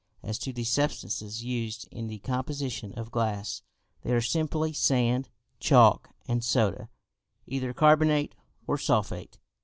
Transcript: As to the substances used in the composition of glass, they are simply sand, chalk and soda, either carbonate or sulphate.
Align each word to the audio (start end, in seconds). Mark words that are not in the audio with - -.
As 0.23 0.39
to 0.39 0.51
the 0.51 0.63
substances 0.63 1.43
used 1.43 1.87
in 1.91 2.07
the 2.07 2.17
composition 2.17 2.91
of 2.97 3.11
glass, 3.11 3.61
they 4.01 4.11
are 4.13 4.19
simply 4.19 4.73
sand, 4.73 5.29
chalk 5.59 6.09
and 6.27 6.43
soda, 6.43 6.89
either 7.45 7.71
carbonate 7.71 8.33
or 8.65 8.79
sulphate. 8.79 9.37